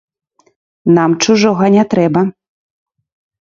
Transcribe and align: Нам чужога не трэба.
Нам 0.95 1.11
чужога 1.25 1.69
не 1.75 1.83
трэба. 1.93 2.21